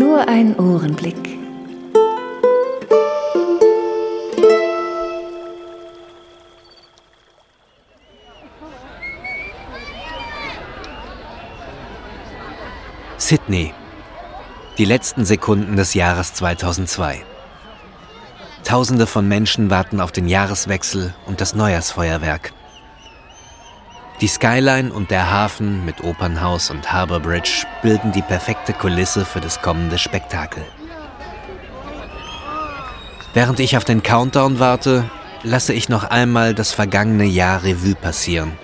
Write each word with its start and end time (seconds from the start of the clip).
Nur 0.00 0.26
ein 0.26 0.58
Ohrenblick. 0.58 1.38
Sydney. 13.18 13.74
Die 14.78 14.86
letzten 14.86 15.26
Sekunden 15.26 15.76
des 15.76 15.92
Jahres 15.92 16.32
2002. 16.32 17.22
Tausende 18.64 19.06
von 19.06 19.28
Menschen 19.28 19.68
warten 19.68 20.00
auf 20.00 20.12
den 20.12 20.28
Jahreswechsel 20.28 21.12
und 21.26 21.42
das 21.42 21.54
Neujahrsfeuerwerk. 21.54 22.54
Die 24.20 24.28
Skyline 24.28 24.92
und 24.92 25.10
der 25.10 25.30
Hafen 25.30 25.84
mit 25.86 26.04
Opernhaus 26.04 26.70
und 26.70 26.92
Harbour 26.92 27.20
Bridge 27.20 27.64
bilden 27.82 28.12
die 28.12 28.20
perfekte 28.20 28.74
Kulisse 28.74 29.24
für 29.24 29.40
das 29.40 29.62
kommende 29.62 29.96
Spektakel. 29.96 30.62
Während 33.32 33.60
ich 33.60 33.78
auf 33.78 33.84
den 33.84 34.02
Countdown 34.02 34.58
warte, 34.58 35.08
lasse 35.42 35.72
ich 35.72 35.88
noch 35.88 36.04
einmal 36.04 36.54
das 36.54 36.72
vergangene 36.72 37.24
Jahr 37.24 37.62
Revue 37.62 37.94
passieren. 37.94 38.58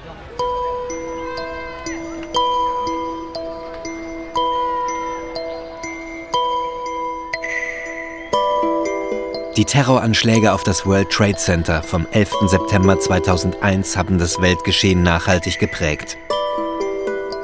Die 9.56 9.64
Terroranschläge 9.64 10.52
auf 10.52 10.64
das 10.64 10.84
World 10.84 11.08
Trade 11.08 11.36
Center 11.36 11.82
vom 11.82 12.06
11. 12.10 12.30
September 12.46 13.00
2001 13.00 13.96
haben 13.96 14.18
das 14.18 14.38
Weltgeschehen 14.42 15.02
nachhaltig 15.02 15.58
geprägt. 15.58 16.18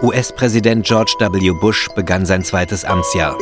US-Präsident 0.02 0.84
George 0.84 1.14
W. 1.19 1.52
Bush 1.52 1.88
begann 1.94 2.27
sein 2.27 2.44
zweites 2.44 2.84
Amtsjahr. 2.84 3.38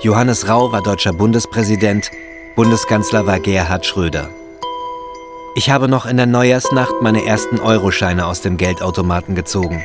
Johannes 0.00 0.48
Rau 0.48 0.72
war 0.72 0.82
deutscher 0.82 1.12
Bundespräsident, 1.12 2.10
Bundeskanzler 2.56 3.24
war 3.24 3.38
Gerhard 3.38 3.86
Schröder. 3.86 4.30
Ich 5.54 5.70
habe 5.70 5.86
noch 5.86 6.06
in 6.06 6.16
der 6.16 6.26
Neujahrsnacht 6.26 7.02
meine 7.02 7.24
ersten 7.24 7.60
Euroscheine 7.60 8.26
aus 8.26 8.40
dem 8.40 8.56
Geldautomaten 8.56 9.36
gezogen. 9.36 9.84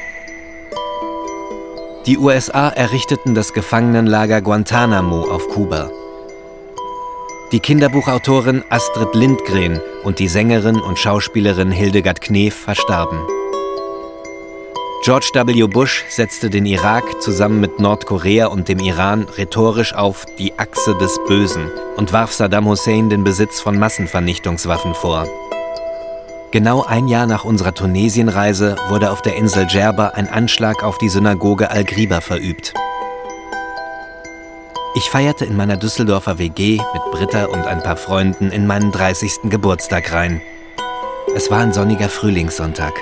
Die 2.08 2.18
USA 2.18 2.70
errichteten 2.70 3.36
das 3.36 3.54
Gefangenenlager 3.54 4.42
Guantanamo 4.42 5.22
auf 5.22 5.48
Kuba. 5.50 5.92
Die 7.52 7.60
Kinderbuchautorin 7.60 8.64
Astrid 8.70 9.14
Lindgren 9.14 9.82
und 10.04 10.20
die 10.20 10.30
Sängerin 10.30 10.80
und 10.80 10.98
Schauspielerin 10.98 11.70
Hildegard 11.70 12.22
Knef 12.22 12.56
verstarben. 12.56 13.20
George 15.04 15.32
W. 15.34 15.68
Bush 15.68 16.06
setzte 16.08 16.50
den 16.50 16.66
Irak 16.66 17.22
zusammen 17.22 17.60
mit 17.60 17.78
Nordkorea 17.78 18.48
und 18.48 18.70
dem 18.70 18.80
Iran 18.80 19.28
rhetorisch 19.38 19.94
auf 19.94 20.26
die 20.40 20.58
Achse 20.58 20.96
des 20.96 21.20
Bösen 21.28 21.70
und 21.98 22.14
warf 22.14 22.32
Saddam 22.32 22.68
Hussein 22.68 23.10
den 23.10 23.26
Besitz 23.26 23.60
von 23.60 23.78
Massenvernichtungswaffen 23.78 24.96
vor. 24.96 25.28
Genau 26.52 26.86
ein 26.86 27.10
Jahr 27.10 27.28
nach 27.28 27.44
unserer 27.44 27.74
Tunesienreise 27.74 28.78
wurde 28.88 29.12
auf 29.12 29.22
der 29.22 29.36
Insel 29.36 29.66
Djerba 29.66 30.10
ein 30.16 30.30
Anschlag 30.30 30.86
auf 30.86 30.98
die 31.00 31.10
Synagoge 31.10 31.70
Al-Griba 31.70 32.22
verübt. 32.22 32.74
Ich 34.94 35.10
feierte 35.10 35.46
in 35.46 35.56
meiner 35.56 35.78
Düsseldorfer 35.78 36.38
WG 36.38 36.82
mit 36.94 37.12
Britta 37.12 37.46
und 37.46 37.66
ein 37.66 37.82
paar 37.82 37.96
Freunden 37.96 38.52
in 38.52 38.68
meinen 38.68 38.92
30. 38.92 39.50
Geburtstag 39.50 40.12
rein. 40.12 40.42
Es 41.34 41.50
war 41.50 41.60
ein 41.60 41.72
sonniger 41.72 42.10
Frühlingssonntag. 42.10 42.94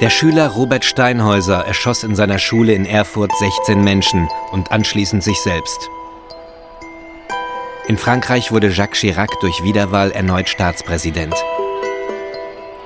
Der 0.00 0.08
Schüler 0.08 0.48
Robert 0.48 0.86
Steinhäuser 0.86 1.66
erschoss 1.66 2.04
in 2.04 2.16
seiner 2.16 2.38
Schule 2.38 2.72
in 2.72 2.86
Erfurt 2.86 3.32
16 3.38 3.84
Menschen 3.84 4.28
und 4.50 4.72
anschließend 4.72 5.22
sich 5.22 5.38
selbst. 5.38 5.90
In 7.86 7.98
Frankreich 7.98 8.50
wurde 8.50 8.70
Jacques 8.70 9.00
Chirac 9.00 9.38
durch 9.40 9.62
Wiederwahl 9.62 10.10
erneut 10.10 10.48
Staatspräsident. 10.48 11.34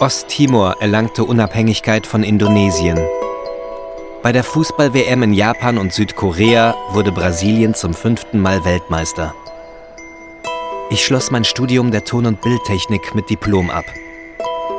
Osttimor 0.01 0.77
erlangte 0.81 1.23
Unabhängigkeit 1.23 2.05
von 2.05 2.25
Indonesien. 2.25 2.99
Bei 4.21 4.33
der 4.33 4.43
Fußball-WM 4.43 5.23
in 5.23 5.33
Japan 5.33 5.79
und 5.79 5.93
Südkorea 5.93 6.75
wurde 6.91 7.13
Brasilien 7.13 7.75
zum 7.75 7.95
fünften 7.95 8.41
Mal 8.41 8.65
Weltmeister. 8.65 9.33
Ich 10.91 11.05
schloss 11.05 11.31
mein 11.31 11.45
Studium 11.45 11.93
der 11.93 12.05
Ton- 12.05 12.27
und 12.27 12.41
Bildtechnik 12.41 13.15
mit 13.15 13.31
Diplom 13.31 13.71
ab. 13.71 13.85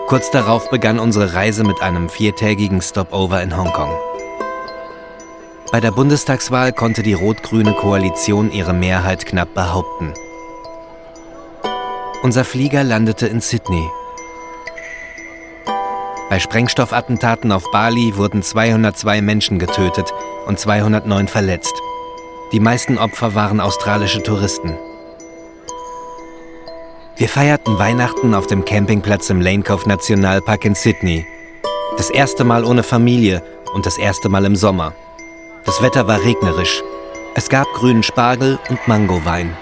Kurz 0.07 0.29
darauf 0.31 0.69
begann 0.69 0.99
unsere 0.99 1.35
Reise 1.35 1.63
mit 1.63 1.81
einem 1.81 2.09
viertägigen 2.09 2.81
Stopover 2.81 3.41
in 3.41 3.55
Hongkong. 3.55 3.91
Bei 5.71 5.79
der 5.79 5.91
Bundestagswahl 5.91 6.73
konnte 6.73 7.01
die 7.01 7.13
rot-grüne 7.13 7.73
Koalition 7.73 8.51
ihre 8.51 8.73
Mehrheit 8.73 9.25
knapp 9.25 9.53
behaupten. 9.53 10.13
Unser 12.23 12.43
Flieger 12.43 12.83
landete 12.83 13.27
in 13.27 13.39
Sydney, 13.39 13.87
bei 16.29 16.39
Sprengstoffattentaten 16.39 17.51
auf 17.51 17.71
Bali 17.71 18.15
wurden 18.15 18.43
202 18.43 19.21
Menschen 19.21 19.57
getötet 19.57 20.13
und 20.45 20.59
209 20.59 21.27
verletzt. 21.27 21.73
Die 22.51 22.59
meisten 22.59 22.97
Opfer 22.97 23.35
waren 23.35 23.59
australische 23.59 24.21
Touristen. 24.21 24.77
Wir 27.17 27.27
feierten 27.27 27.77
Weihnachten 27.77 28.33
auf 28.33 28.47
dem 28.47 28.63
Campingplatz 28.63 29.29
im 29.29 29.41
Lane 29.41 29.63
Cove 29.63 29.89
Nationalpark 29.89 30.65
in 30.65 30.75
Sydney. 30.75 31.25
Das 31.97 32.09
erste 32.09 32.43
Mal 32.43 32.63
ohne 32.63 32.83
Familie 32.83 33.43
und 33.73 33.85
das 33.85 33.97
erste 33.97 34.29
Mal 34.29 34.45
im 34.45 34.55
Sommer. 34.55 34.93
Das 35.65 35.81
Wetter 35.81 36.07
war 36.07 36.23
regnerisch. 36.23 36.81
Es 37.35 37.49
gab 37.49 37.67
grünen 37.73 38.03
Spargel 38.03 38.57
und 38.69 38.87
Mangowein. 38.87 39.55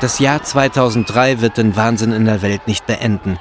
Das 0.00 0.18
Jahr 0.18 0.42
2003 0.42 1.40
wird 1.40 1.56
den 1.56 1.74
Wahnsinn 1.74 2.12
in 2.12 2.26
der 2.26 2.42
Welt 2.42 2.66
nicht 2.66 2.86
beenden. 2.86 3.38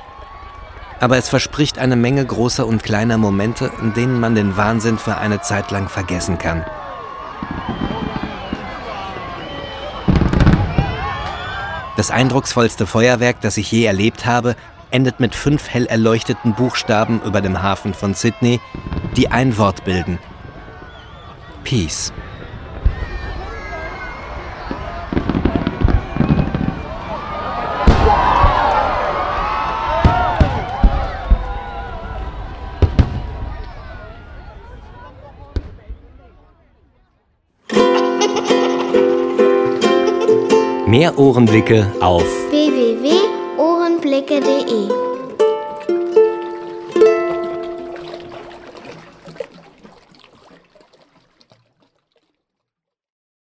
Aber 1.02 1.18
es 1.18 1.28
verspricht 1.28 1.78
eine 1.78 1.98
Menge 1.98 2.26
großer 2.26 2.66
und 2.66 2.82
kleiner 2.82 3.18
Momente, 3.18 3.70
in 3.82 3.94
denen 3.94 4.22
man 4.22 4.36
den 4.36 4.56
Wahnsinn 4.56 4.98
für 4.98 5.18
eine 5.18 5.42
Zeit 5.42 5.72
lang 5.72 5.90
vergessen 5.90 6.38
kann. 6.38 6.66
Das 11.98 12.10
eindrucksvollste 12.10 12.88
Feuerwerk, 12.88 13.42
das 13.42 13.58
ich 13.58 13.70
je 13.70 13.84
erlebt 13.84 14.26
habe, 14.26 14.56
endet 14.92 15.20
mit 15.20 15.36
fünf 15.36 15.68
hell 15.68 15.88
erleuchteten 15.88 16.54
Buchstaben 16.54 17.22
über 17.24 17.42
dem 17.42 17.62
Hafen 17.62 17.94
von 17.94 18.14
Sydney, 18.14 18.62
die 19.18 19.30
ein 19.30 19.58
Wort 19.58 19.84
bilden. 19.84 20.20
Peace. 21.66 22.14
Mehr 40.88 41.18
Ohrenblicke 41.18 41.92
auf 42.00 42.24
www.ohrenblicke.de 42.52 45.05